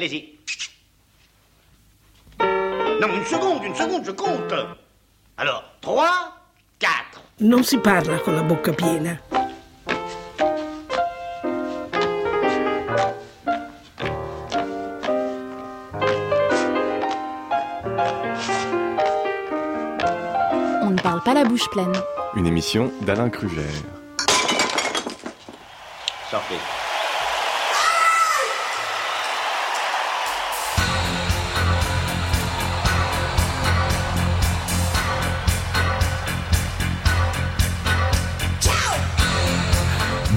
[0.00, 0.38] Allez-y.
[3.02, 4.54] Non, une seconde, une seconde, je compte.
[5.36, 6.08] Alors, 3,
[6.78, 7.22] 4.
[7.40, 9.20] Non si parla con la bocca piena.
[20.82, 21.92] On ne parle pas la bouche pleine.
[22.36, 23.68] Une émission d'Alain Kruger.
[26.30, 26.79] Sortez.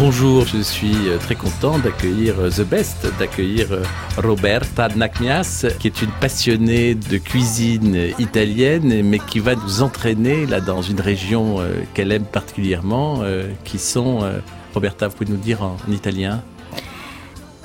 [0.05, 3.84] Bonjour, je suis euh, très content d'accueillir euh, The Best, d'accueillir euh,
[4.17, 10.59] Roberta Nakmias, qui est une passionnée de cuisine italienne, mais qui va nous entraîner là
[10.59, 11.59] dans une région
[11.93, 13.21] qu'elle aime particulièrement,
[13.63, 14.29] qui sont,
[14.73, 16.43] Roberta, vous pouvez nous dire en, en italien?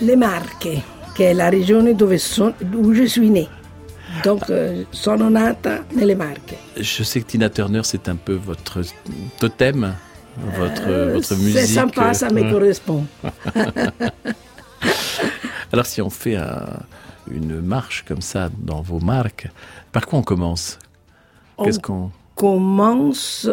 [0.01, 0.81] Les Marche,
[1.17, 1.51] che è la
[2.19, 3.49] son, où je suis née.
[4.23, 6.57] Donc, euh, sono nata nelle Marche.
[6.77, 8.81] Je sais que Tina Turner, c'est un peu votre
[9.39, 9.95] totem,
[10.39, 11.59] votre, Euh, votre musique.
[11.59, 13.05] C'est sympa, ça me euh, correspond.
[15.73, 16.81] Alors si on fait un-
[17.31, 19.49] une marche comme ça dans vos marques,
[19.93, 20.79] par quoi on commence?
[21.63, 22.11] Qu'est-ce qu'on...
[22.35, 23.49] commence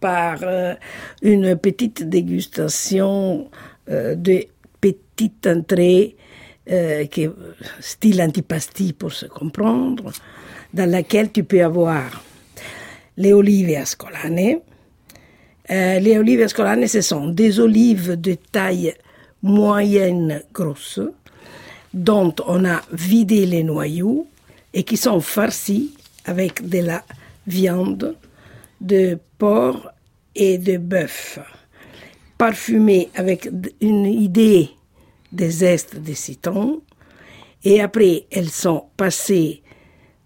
[0.00, 0.74] par euh,
[1.22, 3.50] une petite dégustation
[3.90, 4.44] euh, de
[4.80, 6.16] petites entrées
[6.70, 7.28] euh, qui
[7.80, 10.12] style antipasti pour se comprendre,
[10.72, 12.22] dans laquelle tu peux avoir
[13.16, 14.60] les olives ascolane.
[15.70, 18.94] Euh, les olives ascolane, ce sont des olives de taille
[19.42, 21.00] moyenne grosse,
[21.92, 24.26] dont on a vidé les noyaux
[24.72, 25.94] et qui sont farcis
[26.24, 27.02] avec de la
[27.46, 28.16] viande
[28.80, 29.90] de porc
[30.34, 31.38] et de bœuf,
[32.38, 33.48] parfumés avec
[33.80, 34.70] une idée
[35.32, 36.82] des zestes de citron,
[37.64, 39.62] et après elles sont passées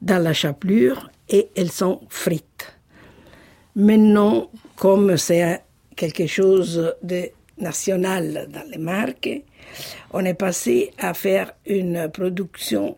[0.03, 2.75] dans la chapelure et elles sont frites.
[3.77, 4.51] Maintenant,
[4.81, 5.61] comme c'est
[5.95, 9.43] quelque chose de national dans les marques,
[10.11, 12.97] on est passé à faire une production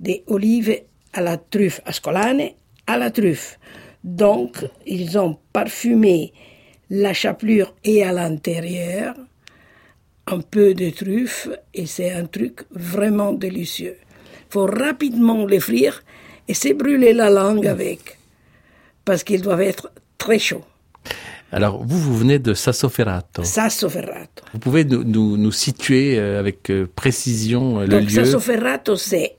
[0.00, 0.76] d'olives
[1.12, 2.50] à la truffe, ascolane
[2.88, 3.60] à la truffe.
[4.02, 6.32] Donc, ils ont parfumé
[6.90, 9.14] la chapelure et à l'intérieur
[10.26, 13.98] un peu de truffe et c'est un truc vraiment délicieux.
[14.48, 16.02] Faut rapidement les frire
[16.48, 18.18] et se brûler la langue avec
[19.04, 20.64] parce qu'ils doivent être très chauds.
[21.52, 23.42] Alors vous, vous venez de Sassoferrato.
[23.42, 24.44] Sasso Ferrato.
[24.52, 28.24] Vous pouvez nous, nous, nous situer euh, avec euh, précision euh, le Donc, lieu?
[28.24, 29.36] Sasso Ferrato, c'est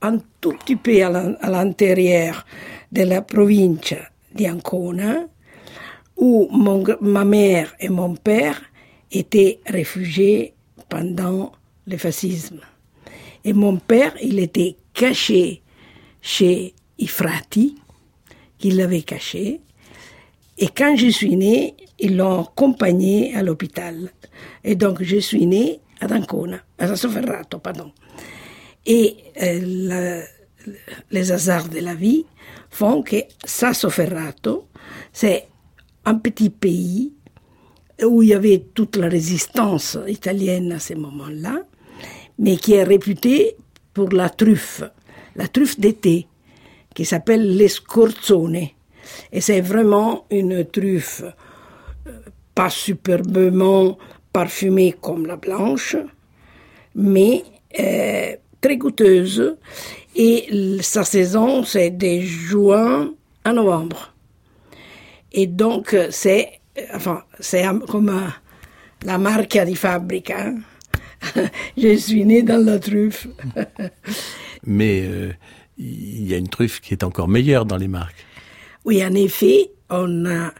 [0.00, 2.46] un tout petit peu à l'in- à l'intérieur
[2.92, 3.94] de la province
[4.34, 5.26] d'Ancona,
[6.16, 8.60] où mon ma mère et mon père
[9.12, 10.54] étaient réfugiés
[10.88, 11.52] pendant
[11.86, 12.60] le fascisme.
[13.44, 15.62] Et mon père, il était caché
[16.22, 17.76] chez i frati,
[18.58, 19.60] qui l'avaient caché.
[20.60, 24.12] Et quand je suis née, ils l'ont accompagné à l'hôpital.
[24.62, 27.92] Et donc, je suis née ad Ancona, à Sassoferrato, pardon.
[28.84, 30.22] Et euh,
[31.10, 32.26] les hasards de la vie
[32.68, 34.68] font que Sassoferrato,
[35.12, 35.48] c'est
[36.04, 37.14] un petit pays
[38.04, 41.62] où il y avait toute la résistance italienne à ce moment-là,
[42.38, 43.56] mais qui est réputé
[43.94, 44.82] pour la truffe,
[45.36, 46.26] la truffe d'été,
[46.94, 48.68] qui s'appelle l'escorzone.
[49.32, 51.22] Et c'est vraiment une truffe
[52.06, 52.10] euh,
[52.54, 53.98] pas superbement
[54.32, 55.96] parfumée comme la blanche,
[56.94, 57.44] mais
[57.78, 59.56] euh, très goûteuse.
[60.16, 63.12] Et sa saison, c'est de juin
[63.44, 64.12] à novembre.
[65.32, 66.60] Et donc, euh, c'est,
[66.94, 68.12] enfin, c'est comme
[69.04, 70.48] la marque di fabbrica.
[70.48, 70.58] hein.
[71.76, 73.28] Je suis née dans la truffe.
[74.64, 75.08] Mais
[75.78, 78.26] il y a une truffe qui est encore meilleure dans les marques.
[78.84, 80.52] Oui, en effet, on a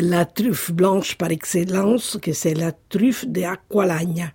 [0.00, 4.32] la truffe blanche par excellence, que c'est la truffe de Aqualagna,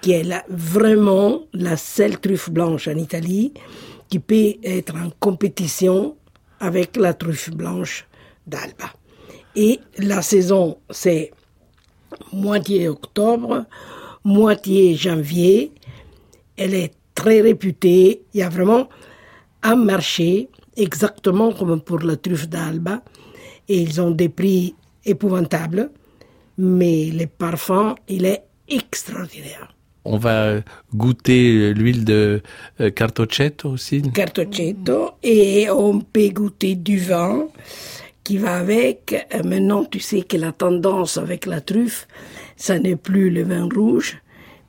[0.00, 3.52] qui est vraiment la seule truffe blanche en Italie
[4.10, 6.16] qui peut être en compétition
[6.58, 8.06] avec la truffe blanche
[8.46, 8.92] d'Alba.
[9.54, 11.32] Et la saison, c'est
[12.32, 13.64] moitié octobre,
[14.24, 15.72] moitié janvier.
[16.56, 18.22] Elle est très réputée.
[18.34, 18.88] Il y a vraiment
[19.62, 23.02] un marché, exactement comme pour la truffe d'Alba.
[23.68, 24.74] Et ils ont des prix
[25.04, 25.90] épouvantables.
[26.58, 29.74] Mais le parfum, il est extraordinaire.
[30.04, 30.60] On va
[30.94, 32.42] goûter l'huile de
[32.80, 34.02] euh, cartocetto aussi.
[34.02, 35.10] Cartocetto.
[35.22, 37.46] Et on peut goûter du vin
[38.24, 39.14] qui va avec.
[39.34, 42.08] Euh, Maintenant, tu sais que la tendance avec la truffe,
[42.56, 44.18] ça n'est plus le vin rouge,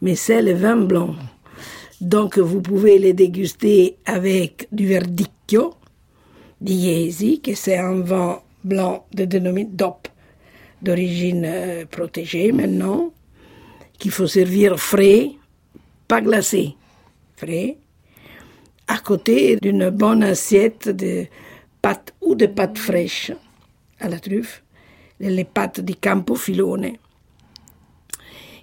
[0.01, 1.15] mais c'est le vin blanc.
[2.01, 5.75] Donc vous pouvez les déguster avec du verdicchio
[6.61, 10.07] di Iesi, que c'est un vin blanc de dénomin DOP,
[10.81, 13.11] d'origine euh, protégée maintenant,
[13.97, 15.31] qu'il faut servir frais,
[16.07, 16.75] pas glacé,
[17.35, 17.77] frais,
[18.87, 21.25] à côté d'une bonne assiette de
[21.81, 23.31] pâtes ou de pâtes fraîches
[23.99, 24.63] à la truffe,
[25.19, 26.93] les pâtes di Campofilone,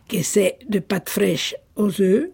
[0.09, 2.31] que c'est de pâtes fraîches aux œufs,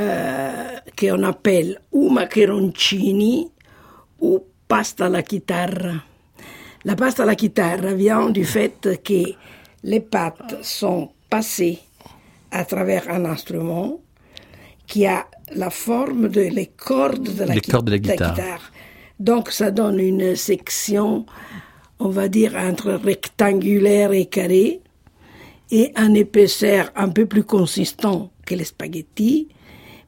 [0.00, 3.50] euh, qu'on appelle ou macaroncini
[4.18, 6.04] ou pasta alla chitarra.
[6.82, 9.36] La pasta alla chitarra vient du fait que
[9.82, 11.78] les pâtes sont passées
[12.50, 14.00] à travers un instrument
[14.86, 18.72] qui a la forme de les cordes de la, Les cordes de la guitare.
[19.18, 21.26] Donc ça donne une section,
[21.98, 24.80] on va dire, entre rectangulaire et carré,
[25.70, 29.48] et un épaisseur un peu plus consistant que les spaghettis,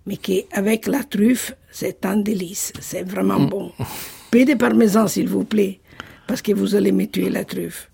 [0.07, 2.73] mais qui, avec la truffe, c'est un délice.
[2.81, 3.49] C'est vraiment Mm.
[3.49, 3.73] bon.
[4.31, 5.81] Peu de parmesan, s'il vous plaît,
[6.27, 7.91] parce que vous allez me tuer la truffe.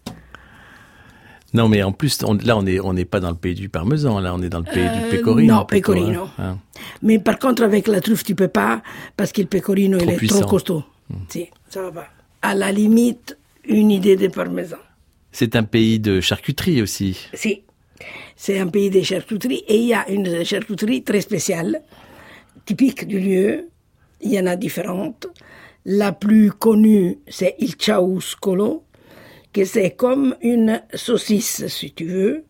[1.55, 4.19] Non, mais en plus, on- là, on n'est on pas dans le pays du parmesan,
[4.21, 5.55] là, on est dans le pays du pecorino.
[5.55, 6.23] Euh, non, plutôt, pecorino.
[6.25, 6.29] hein.
[6.39, 6.59] Hein.
[7.03, 8.83] Mais par contre, avec la truffe, tu peux pas,
[9.17, 10.41] parce que le pecorino, il est puissant.
[10.41, 10.85] trop costaud.
[11.29, 12.09] Si, ça va pas.
[12.43, 14.77] À la limite, une idée de parmesan.
[15.33, 17.17] C'est un pays de charcuterie aussi.
[17.33, 17.63] Si,
[18.37, 21.81] c'est un pays de charcuterie et il y a une charcuterie très spéciale,
[22.65, 23.69] typique du lieu.
[24.21, 25.27] Il y en a différentes.
[25.85, 28.83] La plus connue, c'est il ciauscolo,
[29.53, 32.45] que c'est comme une saucisse, si tu veux.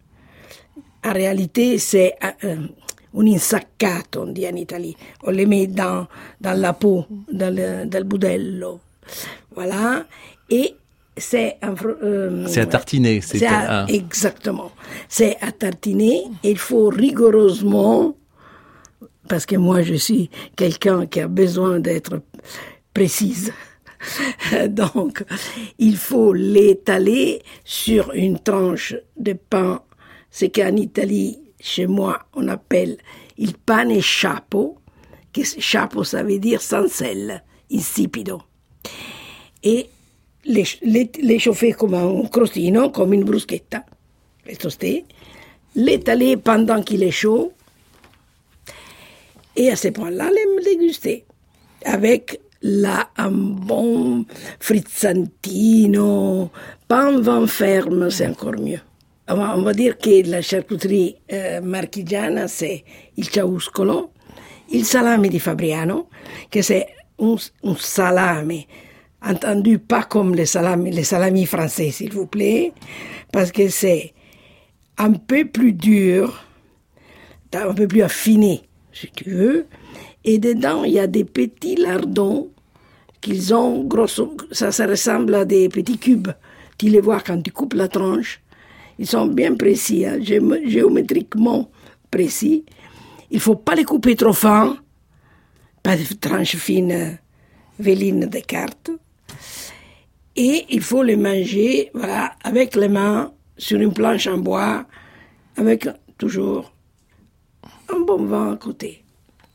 [1.05, 2.14] En réalité, c'est
[2.44, 2.56] euh,
[3.14, 4.97] un insaccato, on dit en Italie.
[5.23, 6.06] On les met dans,
[6.41, 8.67] dans la peau, dans le, dans le.
[9.55, 10.05] Voilà.
[10.50, 10.75] Et
[11.17, 11.75] c'est un...
[12.02, 14.70] euh, C'est à tartiner, c'est c'est à- un- Exactement.
[15.09, 16.23] C'est à tartiner.
[16.43, 18.14] Il faut rigoureusement,
[19.28, 22.23] parce que moi je suis quelqu'un qui a besoin d'être
[22.94, 23.52] précise.
[24.69, 25.25] Donc,
[25.78, 29.82] il faut l'étaler sur une tranche de pain,
[30.31, 32.99] ce qu'en Italie, chez moi, on appelle
[33.38, 34.78] il pane chapeau,
[35.32, 38.40] que chapeau ça veut dire sans sel, insipido.
[39.62, 39.88] Et
[40.44, 43.84] les, les, les chauffer comme un crostino, comme une bruschetta,
[45.75, 47.52] l'étaler pendant qu'il est chaud,
[49.56, 51.25] et à ce point-là, les déguster.
[51.85, 54.25] Avec là un bon
[54.61, 56.50] frizzantino,
[56.88, 58.81] pas un vin ferme, c'est encore mieux.
[59.29, 62.85] On va, dire que la charcuterie euh, marchigiana, c'est
[63.17, 64.11] il ciauscolo,
[64.70, 66.09] il salami di Fabriano,
[66.49, 66.87] que c'est
[67.19, 68.69] un, un salami,
[69.20, 72.73] entendu pas comme les salamis, les salamis français, s'il vous plaît,
[73.32, 74.14] parce que c'est
[74.97, 76.44] un peu plus dur,
[77.52, 78.62] un peu plus affiné,
[78.96, 79.66] si tu veux.
[80.25, 82.48] Et dedans, il y a des petits lardons
[83.20, 86.28] qu'ils ont, grosso, ça, ça ressemble à des petits cubes.
[86.78, 88.40] Tu les vois quand tu coupes la tranche.
[88.98, 91.70] Ils sont bien précis, hein, gé- géométriquement
[92.10, 92.64] précis.
[93.31, 94.76] Il faut pas les couper trop fin,
[95.82, 97.19] pas de tranches fines,
[97.78, 98.90] vélines de cartes.
[100.37, 104.87] Et il faut les manger, voilà, avec les mains, sur une planche en bois,
[105.56, 105.88] avec
[106.19, 106.72] toujours
[107.88, 109.03] un bon vin à côté.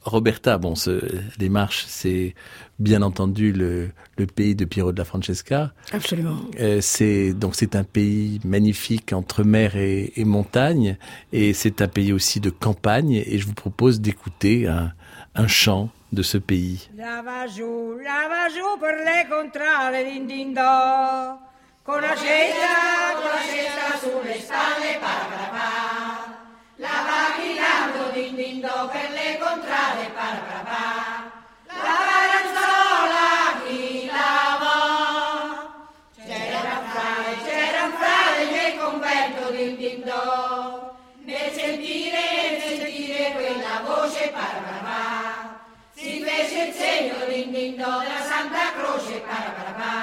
[0.03, 0.99] Roberta, bon, ce,
[1.37, 2.33] les marches, c'est
[2.79, 5.73] bien entendu le, le pays de Piero de la Francesca.
[5.93, 6.37] Absolument.
[6.59, 10.97] Euh, c'est donc c'est un pays magnifique entre mer et, et montagne,
[11.31, 13.13] et c'est un pays aussi de campagne.
[13.13, 14.91] Et je vous propose d'écouter un,
[15.35, 16.89] un chant de ce pays.
[16.97, 21.39] Lava giù, lava giù per le contrade din din do.
[21.83, 24.39] Con la con la sulle
[26.81, 30.85] Lava gridando din din do per le contrade, pa pa pa.
[31.69, 33.29] Lava ranzola,
[33.61, 34.77] chi lava?
[36.25, 39.73] C'era un frate, c'era un frate nel convento din.
[41.27, 45.03] Nel sentire, nel sentire quella voce, pa pa pa.
[45.93, 49.99] Si fece il segno din della Santa Croce, para para pa,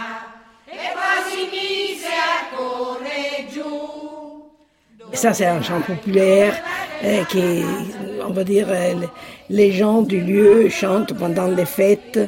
[0.64, 3.37] e poi si mise a correre.
[5.18, 6.54] Ça, c'est un chant populaire
[7.02, 7.64] euh, qui,
[8.24, 8.94] on va dire, euh,
[9.50, 12.20] les gens du lieu chantent pendant les fêtes,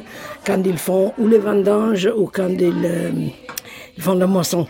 [0.45, 3.11] quand ils font ou les vendanges ou quand ils, euh,
[3.97, 4.67] font la moisson.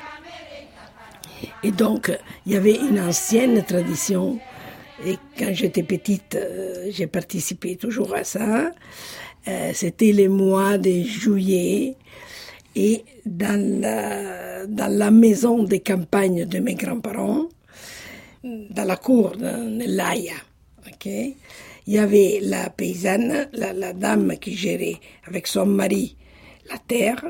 [1.63, 4.37] Et donc, il y avait une ancienne tradition.
[5.03, 8.69] Et quand j'étais petite, euh, j'ai participé toujours à ça.
[9.73, 11.95] C'était les mois de juillet.
[12.75, 17.47] Et dans la, dans la maison de campagne de mes grands-parents,
[18.43, 20.33] dans la cour, nell'aia,
[20.87, 21.05] Ok?
[21.05, 26.15] Il y avait la paysanne, la, la dame qui gérait avec son mari
[26.69, 27.23] la terre,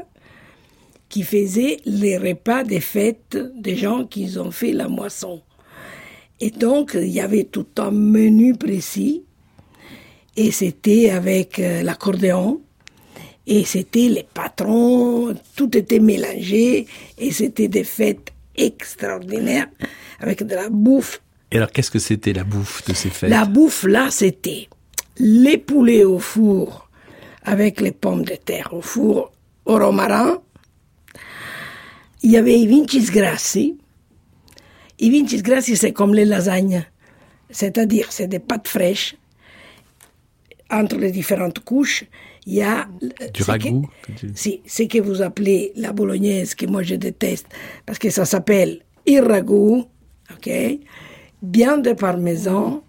[1.10, 5.42] qui faisait les repas des fêtes des gens qui ont fait la moisson.
[6.40, 9.24] Et donc, il y avait tout un menu précis,
[10.36, 12.62] et c'était avec euh, l'accordéon,
[13.46, 16.88] et c'était les patrons, tout était mélangé,
[17.18, 19.70] et c'était des fêtes extraordinaires,
[20.22, 21.22] avec de la bouffe.
[21.52, 23.30] Et alors, qu'est-ce que c'était la bouffe de ces fêtes?
[23.30, 24.70] La bouffe, là, c'était
[25.18, 26.90] les poulets au four,
[27.44, 29.32] avec les pommes de terre au four,
[29.66, 30.40] au romarin.
[32.24, 33.78] Il y avait i vincis grassi.
[35.00, 36.86] I vincis grassi, c'est comme les lasagnes.
[37.50, 39.16] C'est-à-dire, c'est des pâtes fraîches.
[40.70, 42.06] Entre les différentes couches,
[42.46, 42.88] il y a...
[43.34, 47.48] Du ce ragoût que- Si, ce que vous appelez la bolognaise, que moi je déteste,
[47.86, 49.86] parce que ça s'appelle il ragoût,
[50.36, 50.80] ok?
[51.42, 52.84] Bien de parmesan,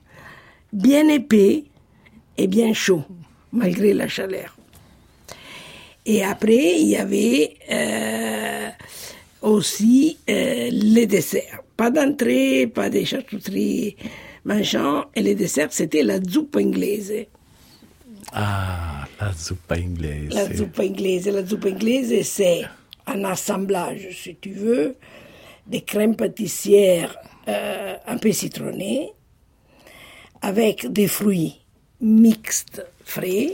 [0.72, 1.64] bien épais
[2.36, 3.04] et bien chaud,
[3.52, 4.56] malgré la chaleur.
[6.04, 8.68] Et après, il y avait euh,
[9.40, 11.62] aussi euh, les desserts.
[11.76, 13.96] Pas d'entrée, pas de charcuterie,
[14.44, 15.04] machin.
[15.14, 17.26] Et les desserts, c'était la zuppa anglaise.
[18.32, 20.30] Ah, la zuppa anglaise.
[20.30, 21.28] La zuppa anglaise.
[21.28, 22.62] La zuppa anglaise, c'est
[23.06, 24.96] un assemblage, si tu veux,
[25.66, 27.16] de crème pâtissière
[27.48, 29.12] euh, un peu citronnées,
[30.40, 31.60] avec des fruits
[32.00, 33.52] mixtes frais,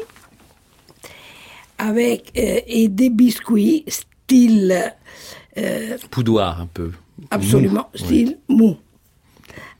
[1.78, 4.92] avec euh, et des biscuits style
[5.56, 6.92] euh, Poudoir, un peu.
[7.30, 8.04] absolument Mou, oui.
[8.04, 8.76] style mou,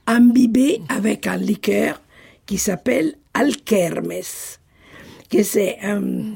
[0.07, 2.01] imbibé avec un liqueur
[2.45, 4.23] qui s'appelle Alkermes,
[5.29, 6.33] que c'est un,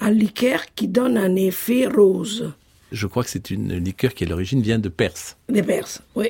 [0.00, 2.52] un liqueur qui donne un effet rose.
[2.92, 5.36] Je crois que c'est une liqueur qui, à l'origine, vient de Perse.
[5.48, 6.28] Des Perses, oui.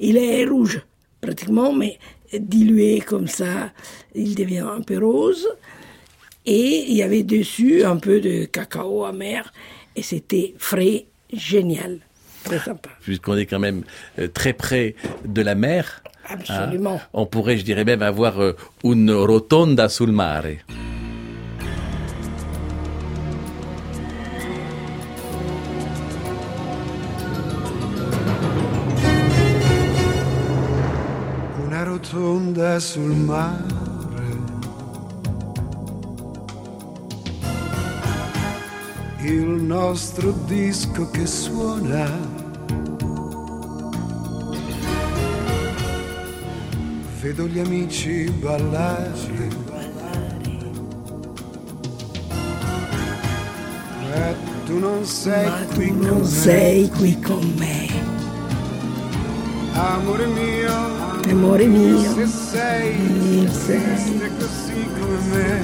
[0.00, 0.80] Il est rouge,
[1.20, 1.98] pratiquement, mais
[2.32, 3.72] dilué comme ça,
[4.14, 5.46] il devient un peu rose.
[6.46, 9.50] Et il y avait dessus un peu de cacao amer,
[9.96, 12.00] et c'était frais, génial,
[12.44, 12.90] très sympa.
[13.00, 13.84] Puisqu'on est quand même
[14.18, 14.94] euh, très près
[15.24, 16.02] de la mer.
[16.28, 17.00] hein, Absolument.
[17.14, 20.44] on pourrait, je dirais même, avoir euh, une rotonda sul mare.
[32.78, 33.72] Sul mare.
[39.20, 42.10] Il nostro disco che suona.
[47.20, 49.12] Vedo gli amici ballare.
[54.14, 54.34] E
[54.66, 58.03] tu non sei Ma qui tu non sei qui con me,
[59.76, 60.72] Amore mio,
[61.30, 65.62] amore mio, se sei triste così come me,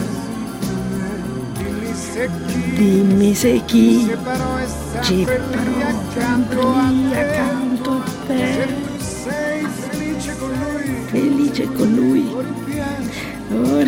[1.55, 4.67] dimmi se chi, Dimmi se chi se però è
[5.03, 10.95] ci sempre lì accanto a te, accanto a se te, tu sei felice con lui,
[11.07, 12.35] felice con lui.
[13.55, 13.83] o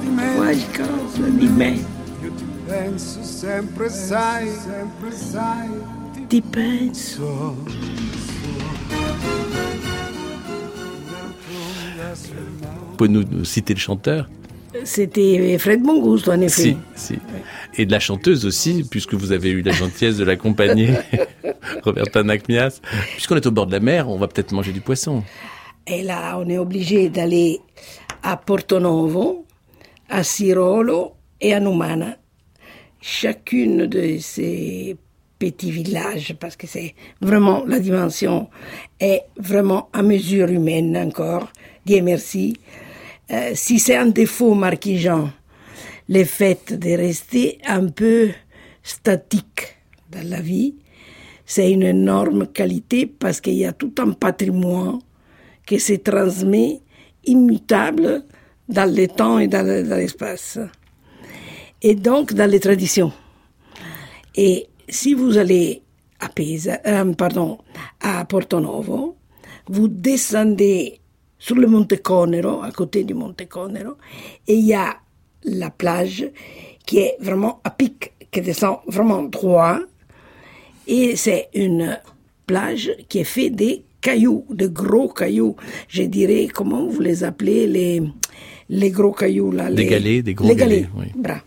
[0.00, 1.84] di me, qualcosa di me,
[2.22, 5.68] io ti penso sempre sai, sempre sai,
[6.28, 8.11] ti penso.
[12.14, 14.28] Vous pouvez nous, citer le chanteur
[14.84, 16.62] C'était Fred Mongusto, en effet.
[16.62, 17.18] Si, si.
[17.76, 20.90] Et de la chanteuse aussi, puisque vous avez eu la gentillesse de l'accompagner,
[21.82, 22.80] Roberta Nakmias.
[23.12, 25.22] Puisqu'on est au bord de la mer, on va peut-être manger du poisson.
[25.86, 27.60] Et là, on est obligé d'aller
[28.22, 29.46] à Porto Novo,
[30.08, 32.16] à Sirolo et à Numana.
[33.00, 34.96] Chacune de ces
[35.38, 38.48] petits villages, parce que c'est vraiment la dimension
[39.00, 41.50] est vraiment à mesure humaine encore.
[41.84, 42.56] Dieu merci.
[43.30, 45.30] Euh, si c'est un défaut marquisant,
[46.08, 48.30] le fait de rester un peu
[48.82, 49.76] statique
[50.10, 50.76] dans la vie,
[51.44, 55.00] c'est une énorme qualité parce qu'il y a tout un patrimoine
[55.66, 56.80] qui se transmet
[57.24, 58.24] immutable
[58.68, 60.58] dans le temps et dans l'espace.
[61.80, 63.12] Et donc dans les traditions.
[64.36, 65.82] Et si vous allez
[66.20, 67.58] à Pisa, euh, pardon,
[68.00, 69.16] à Porto Novo,
[69.66, 71.01] vous descendez
[71.42, 73.94] sur le Monte Conero, à côté du Monte Conero,
[74.46, 74.96] et il y a
[75.42, 76.24] la plage
[76.86, 79.80] qui est vraiment à pic, qui descend vraiment droit,
[80.86, 81.98] et c'est une
[82.46, 85.56] plage qui est faite des cailloux, de gros cailloux.
[85.88, 88.02] Je dirais, comment vous les appelez, les,
[88.68, 90.90] les gros cailloux là Des les- galets, des gros les galets, galets.
[90.96, 91.20] oui.
[91.22, 91.38] Bra.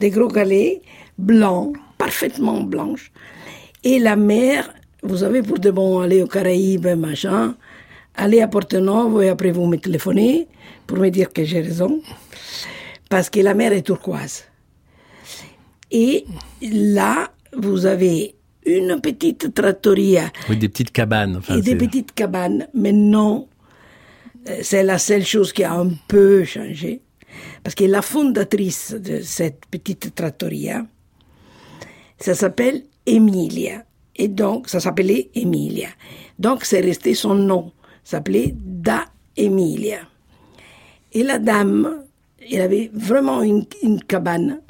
[0.00, 0.82] Des gros galets
[1.18, 3.12] blancs, parfaitement blanches.
[3.84, 4.72] Et la mer,
[5.04, 7.54] vous savez, pour de bon aller aux Caraïbes, machin,
[8.16, 10.48] allez à Porto Novo et après vous me téléphonez
[10.86, 12.00] pour me dire que j'ai raison.
[13.08, 14.44] Parce que la mer est turquoise.
[15.90, 16.24] Et
[16.60, 21.36] là, vous avez une petite trattoria Oui, des petites cabanes.
[21.36, 22.66] Enfin, et des petites cabanes.
[22.74, 23.48] Mais non,
[24.48, 27.00] euh, c'est la seule chose qui a un peu changé.
[27.62, 30.84] Parce que la fondatrice de cette petite trattoria,
[32.18, 33.84] ça s'appelle Emilia.
[34.16, 35.88] Et donc, ça s'appelait Emilia.
[36.38, 37.72] Donc, c'est resté son nom.
[38.06, 39.98] S'appelait Da Emilia.
[41.12, 42.04] Et la dame,
[42.38, 43.66] elle avait vraiment une,
[44.06, 44.60] cabane.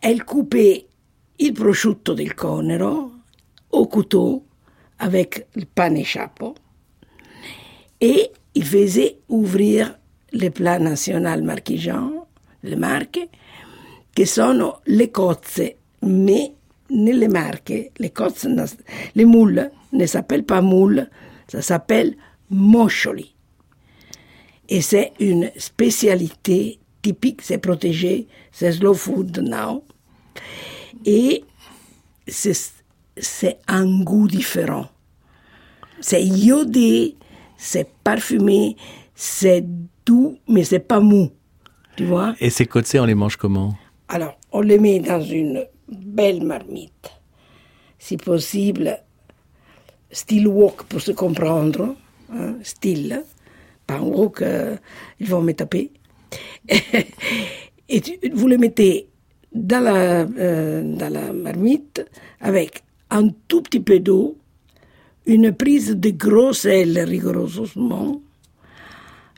[0.00, 0.86] Elle coupait
[1.38, 3.12] il prosciutto del conero
[3.72, 4.46] au couteau
[4.98, 6.54] avec le pane chapeau
[8.00, 9.98] et il faisait ouvrir
[10.32, 12.28] le plat national marchigiano,
[12.62, 13.28] le marche,
[14.14, 16.54] che sono le cozze, mais
[16.88, 18.48] nelle marche, le cozze,
[19.14, 21.06] les moules ne s'appellent pas moules,
[21.48, 22.16] ça s'appelle
[22.50, 23.34] moscioli.
[24.68, 29.82] Et c'est une spécialité typique, c'est protégé, c'est slow food now.
[31.04, 31.44] Et
[32.26, 34.86] c'est un goût différent.
[36.00, 37.16] C'est iodé,
[37.56, 38.76] c'est parfumé,
[39.14, 39.64] c'est
[40.04, 41.30] doux, mais c'est pas mou.
[41.96, 42.34] Tu vois?
[42.38, 43.74] Et ces côtes, on les mange comment?
[44.08, 47.10] Alors, on les met dans une belle marmite.
[47.98, 49.00] Si possible,
[50.10, 51.96] style wok pour se comprendre.
[52.32, 53.22] hein, style.
[53.86, 54.00] Pas
[54.42, 54.76] euh,
[55.18, 55.90] ils vont me taper.
[57.88, 58.02] Et
[58.34, 59.08] vous les mettez
[59.54, 62.04] dans la, euh, dans la marmite
[62.40, 64.36] avec un tout petit peu d'eau,
[65.24, 68.20] une prise de gros sel rigoureusement,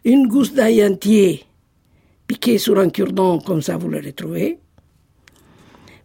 [0.04, 1.44] une gousse d'ail entier
[2.26, 4.58] piquée sur un cure-dent, comme ça vous le retrouvez.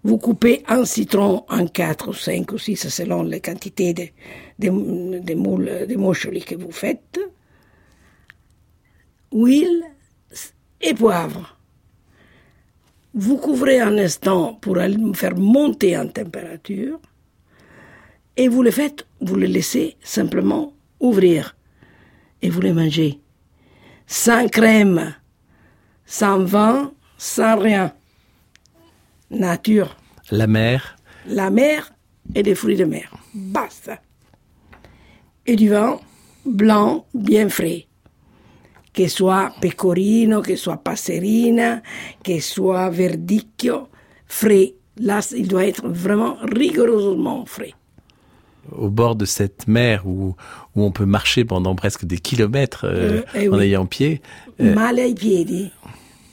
[0.03, 4.03] Vous coupez un citron en 4 ou 5 ou 6 selon les quantités de,
[4.59, 7.19] de, de moules, de moucholis que vous faites.
[9.31, 9.83] Huile
[10.81, 11.57] et poivre.
[13.13, 16.99] Vous couvrez un instant pour aller faire monter en température
[18.37, 21.55] et vous le faites, vous le laissez simplement ouvrir
[22.41, 23.21] et vous le mangez.
[24.07, 25.15] Sans crème,
[26.05, 27.93] sans vin, sans rien.
[29.31, 29.97] Nature.
[30.31, 31.93] La mer La mer
[32.33, 33.11] et des fruits de mer.
[33.33, 34.01] Basta.
[35.47, 35.99] Et du vin
[36.45, 37.87] blanc bien frais.
[38.93, 41.81] Que soit pecorino, que soit passerina,
[42.23, 43.87] que soit verdicchio,
[44.25, 44.73] frais.
[44.97, 47.73] Là, il doit être vraiment rigoureusement frais.
[48.71, 50.35] au bord de cette mer où,
[50.75, 53.65] où on peut marcher pendant presque des kilomètres euh, Euh, eh en oui.
[53.65, 54.21] ayant pied.
[54.61, 55.71] Euh, Mal ai piedi.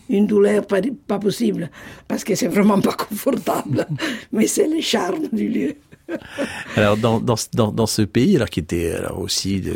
[0.08, 1.70] Une douleur pas, pas possible,
[2.08, 3.86] parce que c'est vraiment pas confortable.
[4.32, 5.74] Mais c'est le charme du lieu.
[6.76, 7.36] Alors dans, dans,
[7.72, 9.74] dans, ce pays, alors qui était aussi le,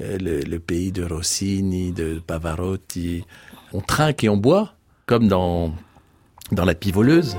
[0.00, 3.24] euh, le, pays de Rossini, de Pavarotti,
[3.72, 4.74] on trinque et on boit,
[5.06, 5.72] comme dans,
[6.52, 7.36] dans la pivoleuse.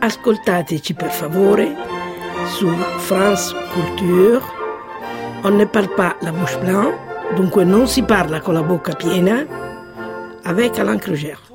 [0.00, 1.66] Ascoltateci per favore
[2.46, 4.40] su France Culture.
[5.42, 6.92] On ne parle pas la bouche pleine,
[7.34, 9.44] dunque non si parla con la bocca piena,
[10.44, 11.45] avec Alain Kruger.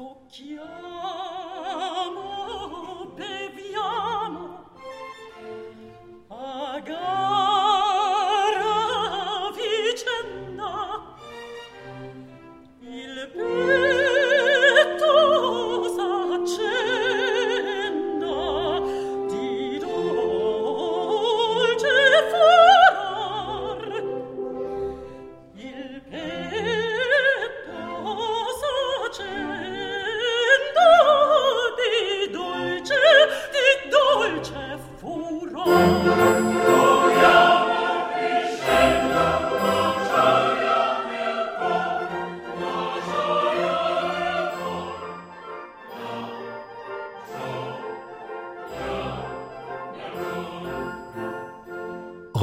[6.89, 7.10] A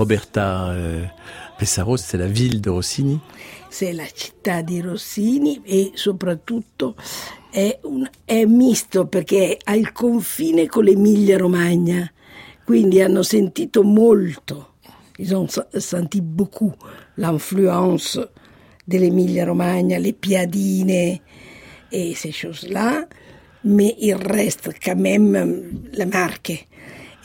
[0.09, 1.05] Roberta euh,
[1.59, 3.21] Pesaro, c'est la ville de Rossini.
[3.69, 6.97] C'est la città di Rossini e soprattutto
[7.51, 12.11] è, un, è misto perché ha il confine con l'Emilia Romagna,
[12.65, 14.77] quindi hanno sentito molto,
[15.19, 16.73] ils ont senti beaucoup
[17.17, 18.19] l'influence
[18.87, 21.21] de l'Emilia Romagna, les piadine
[21.93, 23.07] et ces choses-là,
[23.65, 26.67] mais il reste quand même la marque.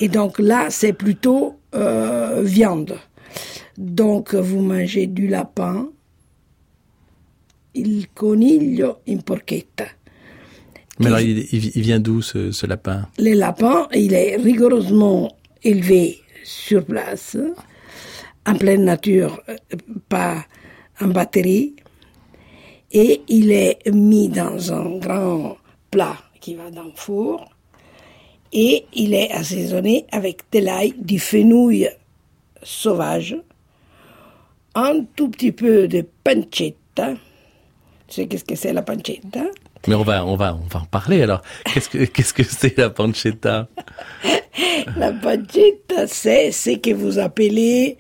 [0.02, 2.98] Et donc là, c'est plutôt euh, viande.
[3.78, 5.90] Donc vous mangez du lapin,
[7.74, 9.86] il coniglio in porchetta.
[11.00, 13.08] Mais alors, il, vient d'où ce, ce lapin?
[13.18, 17.36] Le lapin, il est rigoureusement élevé sur place,
[18.46, 19.56] en pleine nature, euh,
[20.08, 20.46] pas
[21.02, 21.76] en batterie,
[22.92, 25.58] et il est mis dans un grand
[25.90, 27.53] plat qui va dans le four,
[28.54, 31.90] et il est assaisonné avec de l'ail, du fenouil
[32.62, 33.36] sauvage,
[34.76, 37.14] un tout petit peu de pancetta.
[38.08, 39.46] Tu sais qu'est-ce que c'est la pancetta?
[39.88, 41.42] Mais on va, on va, on va en parler alors.
[41.66, 43.68] Qu'est-ce que, qu'est-ce que c'est la pancetta?
[44.98, 47.98] La pancetta, c'est ce que vous appelez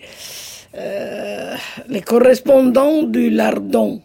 [0.75, 1.55] euh,
[1.87, 4.01] les correspondants du lardon,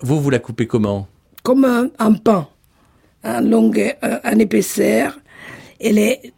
[0.00, 1.06] Vous, vous la coupez comment?
[1.42, 2.48] Comme un, un pain,
[3.42, 5.18] longueur, euh, en épaisseur.
[5.80, 6.32] Et les,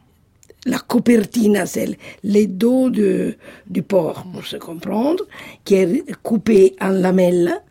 [0.65, 5.25] la copertina, c'est le- les dos de, du porc, pour se comprendre,
[5.65, 7.63] qui est coupé en lamelles.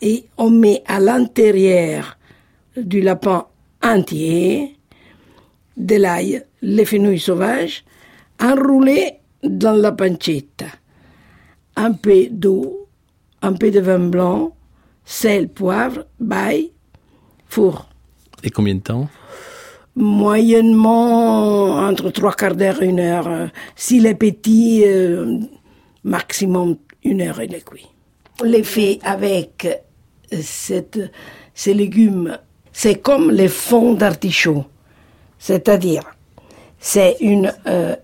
[0.00, 2.18] Et on met à l'intérieur
[2.76, 3.46] du lapin
[3.82, 4.76] entier
[5.76, 7.84] de l'ail, les fenouils sauvages,
[8.40, 10.66] enroulés dans la pancetta.
[11.76, 12.88] Un peu d'eau,
[13.42, 14.54] un peu de vin blanc,
[15.04, 16.72] sel, poivre, bail,
[17.48, 17.88] four.
[18.42, 19.08] Et combien de temps?
[19.96, 23.28] Moyennement entre trois quarts d'heure et une heure.
[23.28, 25.38] Euh, S'il est petit, euh,
[26.02, 27.86] maximum une heure il est cuit.
[28.40, 29.66] On les fait avec
[30.32, 30.98] euh, cette,
[31.54, 32.36] ces légumes.
[32.72, 34.64] C'est comme les fonds d'artichaut.
[35.38, 36.02] C'est-à-dire,
[36.80, 37.94] c'est une euh,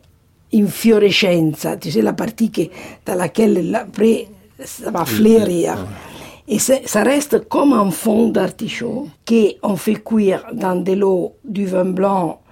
[0.54, 2.62] infiorescenza, tu sais, la partie que,
[3.04, 4.28] dans laquelle après
[4.64, 5.86] ça va fleurir.
[6.52, 11.84] Et ça reste comme un fond d'artichaut qu'on fait cuire dans de l'eau, du vin
[11.84, 12.42] blanc,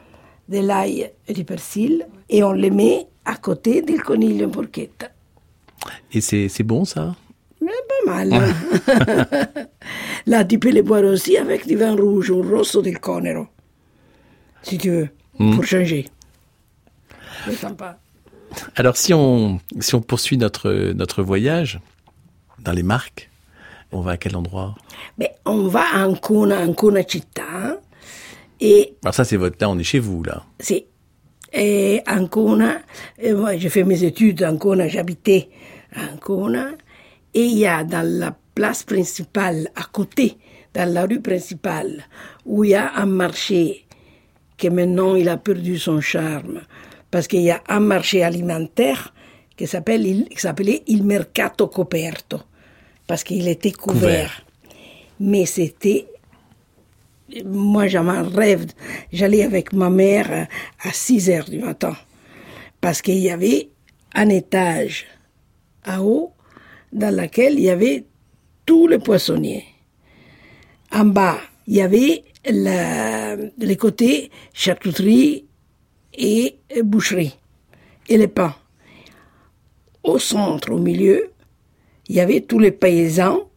[0.48, 5.08] de l'ail et du persil et on les met à côté del coniglio in porchetta.
[6.12, 7.16] Et c'est, bon ça?
[7.60, 7.72] Mais
[8.06, 8.54] pas mal.
[10.26, 13.48] Là, tu peux les boire aussi avec du vin rouge ou rosso del Conero,
[14.62, 16.06] si tu veux, pour changer.
[17.44, 17.98] C'est sympa.
[18.76, 21.80] Alors si on, si on poursuit notre, notre voyage
[22.60, 23.28] dans les marques,
[23.92, 24.74] on va à quel endroit?
[25.18, 27.80] Mais on va à Ancona, Ancona città,
[28.60, 30.44] et Alors ça c'est votre, là on est chez vous là.
[30.58, 30.86] c'est
[31.52, 32.80] et Ancona,
[33.18, 35.48] et moi j'ai fait mes études à Ancona, j'habitais
[35.94, 36.72] à Ancona,
[37.32, 40.36] et il y a dans la place principale, à côté,
[40.74, 42.04] dans la rue principale,
[42.44, 43.86] où il y a un marché
[44.58, 46.60] que maintenant il a perdu son charme,
[47.10, 49.14] parce qu'il y a un marché alimentaire
[49.56, 52.40] qui s'appelle, qui s'appelait Il Mercato Coperto,
[53.08, 53.98] parce qu'il était couvert.
[54.00, 54.42] Couvert.
[55.18, 56.06] Mais c'était
[57.44, 58.66] moi, j'en rêve.
[59.12, 60.44] J'allais avec ma mère euh,
[60.88, 61.94] à 6 heures du matin.
[62.80, 63.68] Parce qu'il y avait
[64.14, 65.04] un étage
[65.84, 66.32] à haut
[66.92, 68.04] dans lequel il y avait
[68.64, 69.64] tous les poissonniers.
[70.90, 75.44] En bas, il y avait la- les côtés charcuterie
[76.14, 77.36] et boucherie
[78.08, 78.54] et les pains.
[80.02, 81.30] Au centre, au milieu,
[82.08, 83.48] il y avait tous les paysans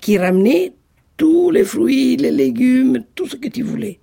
[0.00, 0.72] qui ramenaient
[1.16, 4.00] tous les fruits, les légumes, tout ce que tu voulais.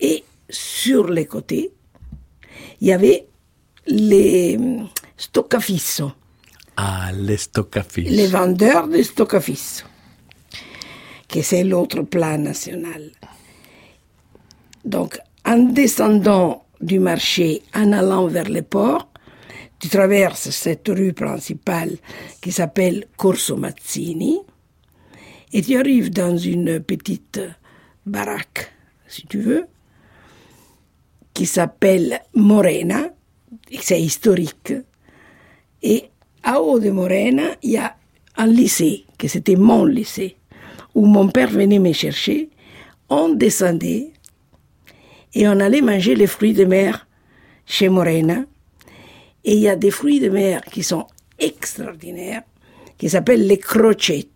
[0.00, 1.70] Et sur les côtés,
[2.80, 3.26] il y avait
[3.86, 6.12] les hum, stoccafisso,
[6.76, 8.10] Ah, les stoccafiches.
[8.10, 9.84] les vendeurs de stoccafisso,
[11.28, 13.10] que c'est l'autre plat national.
[14.84, 19.08] Donc, en descendant du marché, en allant vers le port,
[19.78, 21.96] tu traverses cette rue principale
[22.40, 24.40] qui s'appelle Corso Mazzini
[25.52, 27.40] et tu arrives dans une petite
[28.04, 28.72] baraque,
[29.06, 29.66] si tu veux,
[31.32, 33.04] qui s'appelle Morena,
[33.80, 34.74] c'est historique.
[35.82, 36.10] Et
[36.42, 37.94] à haut de Morena, il y a
[38.36, 40.36] un lycée, que c'était mon lycée,
[40.94, 42.50] où mon père venait me chercher.
[43.08, 44.10] On descendait
[45.34, 47.06] et on allait manger les fruits de mer
[47.66, 48.44] chez Morena.
[49.48, 51.06] Et il y a des fruits de mer qui sont
[51.38, 52.42] extraordinaires,
[52.98, 54.28] qui s'appellent les crocette.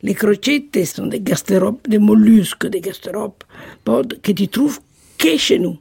[0.00, 3.44] Les crocette sont des gastéropes, des mollusques, des gastéropes,
[3.84, 4.80] bon, que tu trouves
[5.18, 5.76] que chez nous.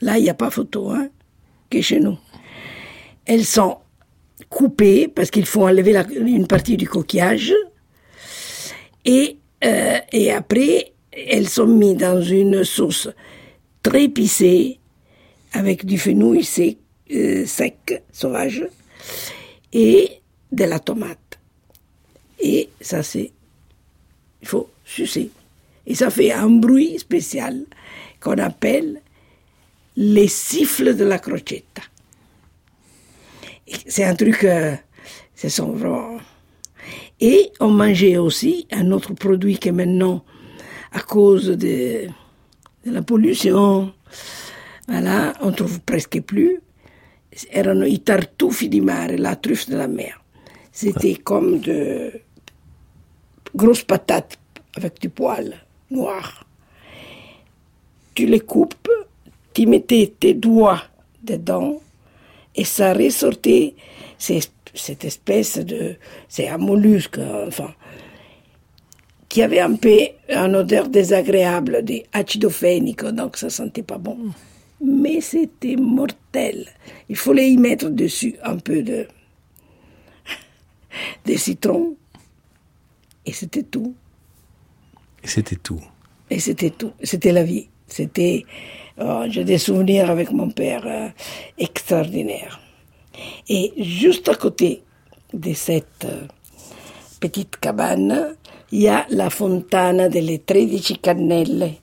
[0.00, 1.08] Là, il n'y a pas photo, hein,
[1.70, 2.18] que chez nous.
[3.24, 3.78] Elles sont
[4.48, 7.54] coupées parce qu'il faut enlever une partie du coquillage.
[9.04, 13.08] Et, euh, et après, elles sont mises dans une sauce
[13.80, 14.80] très épicée
[15.52, 16.78] avec du fenouil sec,
[17.12, 18.66] euh, sec, sauvage,
[19.72, 20.20] et
[20.52, 21.38] de la tomate.
[22.40, 23.32] Et ça, c'est.
[24.42, 25.30] Il faut sucer.
[25.86, 27.64] Et ça fait un bruit spécial
[28.20, 29.00] qu'on appelle
[29.96, 31.82] les siffles de la crocetta.
[33.66, 34.44] Et C'est un truc.
[34.44, 34.74] euh,
[35.34, 36.18] ce sont vraiment.
[37.20, 40.24] Et on mangeait aussi un autre produit que maintenant,
[40.92, 42.06] à cause de,
[42.84, 43.92] de la pollution,
[44.88, 46.60] voilà, on trouve presque plus.
[47.50, 50.20] Erano i tartufi di mare, la truffe de la mer.
[50.70, 52.20] C'était comme de
[53.54, 54.38] grosses patates
[54.76, 55.54] avec du poil
[55.90, 56.44] noir.
[58.14, 58.88] Tu les coupes,
[59.52, 60.82] tu mettais tes doigts
[61.22, 61.80] dedans
[62.54, 63.74] et ça ressortait
[64.18, 65.96] cette espèce de...
[66.28, 67.74] C'est un mollusque, enfin,
[69.28, 72.48] qui avait un peu une odeur désagréable d'acide
[73.12, 74.18] donc ça sentait pas bon.
[74.84, 76.66] Mais c'était mortel.
[77.08, 79.06] Il fallait y mettre dessus un peu de,
[81.26, 81.96] de citron.
[83.24, 83.94] Et c'était tout.
[85.22, 85.80] Et c'était tout.
[86.28, 86.92] Et c'était tout.
[87.02, 87.68] C'était la vie.
[87.86, 88.44] C'était.
[88.98, 91.08] oh, J'ai des souvenirs avec mon père euh,
[91.58, 92.60] extraordinaires.
[93.48, 94.82] Et juste à côté
[95.32, 96.26] de cette euh,
[97.20, 98.36] petite cabane,
[98.72, 101.74] il y a la fontana delle Tredici Cannelle,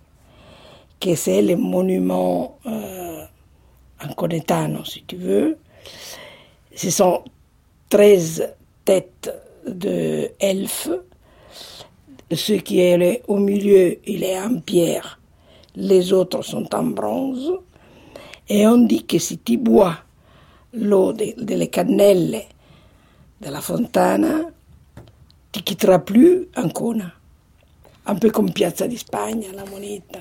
[1.01, 3.25] que c'est le monument euh,
[4.03, 5.57] anconetano, si tu veux.
[6.75, 7.23] Ce sont
[7.89, 8.53] 13
[8.85, 9.31] têtes
[9.67, 10.89] de elfes.
[12.33, 15.19] Ce qui est au milieu, il est en pierre.
[15.75, 17.51] Les autres sont en bronze.
[18.47, 19.97] Et on dit que si tu bois
[20.73, 22.43] l'eau de- delle cannelle
[23.41, 24.41] de la fontana,
[25.51, 27.11] tu quitteras plus Ancona.
[28.05, 30.19] Un peu comme Piazza di Spagna, la Moneta.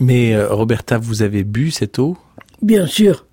[0.00, 2.16] Mais euh, Roberta, vous avez bu cette eau?
[2.62, 3.26] Bien sûr.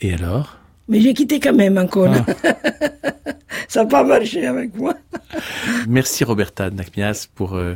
[0.00, 0.58] Et alors?
[0.88, 2.24] Mais j'ai quitté quand même Ancona.
[3.68, 4.94] Ça n'a pas marché avec moi.
[5.88, 7.74] Merci Roberta Nakmias pour euh,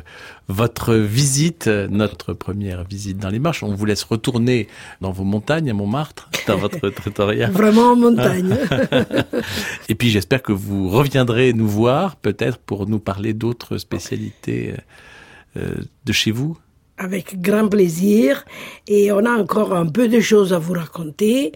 [0.49, 3.63] votre visite, euh, notre première visite dans les marches.
[3.63, 4.69] On vous laisse retourner
[5.01, 7.51] dans vos montagnes à Montmartre, dans votre territorial.
[7.51, 8.55] Vraiment en montagne.
[9.89, 14.75] Et puis j'espère que vous reviendrez nous voir, peut-être pour nous parler d'autres spécialités
[15.57, 16.59] euh, de chez vous.
[16.99, 18.45] Avec grand plaisir.
[18.87, 21.53] Et on a encore un peu de choses à vous raconter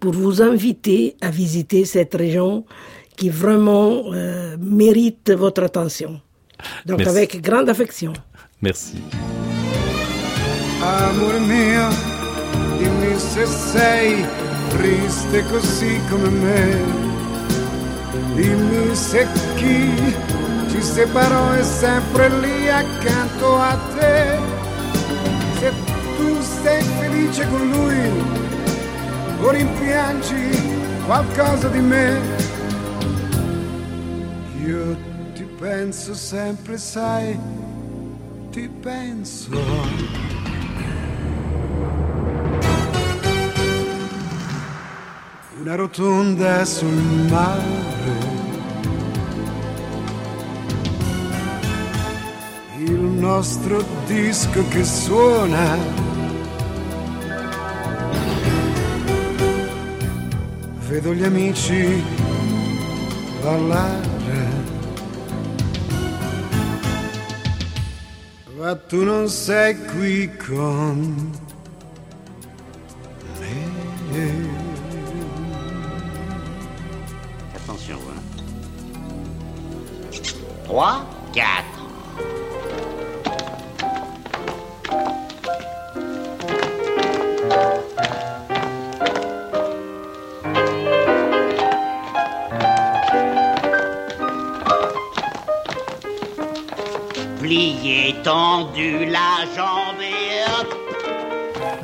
[0.00, 2.64] pour vous inviter à visiter cette région
[3.16, 6.20] qui vraiment euh, mérite votre attention.
[6.84, 7.16] Donc Merci.
[7.16, 8.12] avec grande affection.
[8.62, 8.96] Merci.
[10.82, 11.88] Amore mio,
[12.78, 14.24] dimmi se sei
[14.68, 16.80] triste così come me.
[18.34, 19.90] Dimmi se chi
[20.70, 24.55] ci separò è sempre lì accanto a te.
[25.58, 25.72] Se
[26.16, 28.10] tu sei felice con lui
[29.42, 30.50] o rimpiangi
[31.06, 32.20] qualcosa di me.
[34.64, 34.96] Io
[35.34, 37.38] ti penso sempre, sai,
[38.50, 40.04] ti penso.
[45.66, 46.88] una rotonda sul
[47.28, 48.25] mare.
[53.36, 55.76] Nostro disco che suona.
[60.88, 62.02] Vedo gli amici
[63.42, 64.64] ballare.
[68.56, 71.30] Ma tu non sei qui con
[73.38, 74.48] me.
[77.52, 78.22] Attention, hein.
[80.10, 81.75] 3, 4.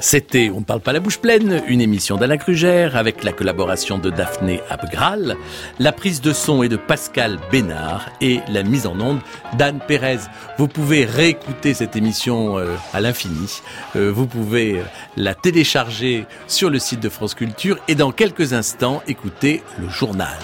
[0.00, 3.98] C'était On ne parle pas la bouche pleine, une émission d'Alain Crugère avec la collaboration
[3.98, 5.36] de Daphné Abgral,
[5.78, 9.20] la prise de son est de Pascal Bénard et la mise en onde
[9.56, 10.18] d'Anne Pérez.
[10.58, 13.60] Vous pouvez réécouter cette émission euh, à l'infini.
[13.94, 14.84] Euh, vous pouvez euh,
[15.16, 20.38] la télécharger sur le site de France Culture et dans quelques instants écouter le journal.